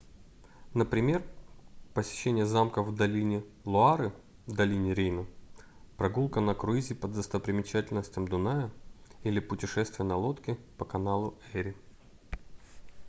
[0.73, 1.23] например
[1.93, 4.11] посещение замков в долине луары
[4.47, 5.27] долине рейна
[5.95, 8.71] прогулка на круизе по достопримечательностям дуная
[9.21, 11.75] или путешествие на лодке по каналу эри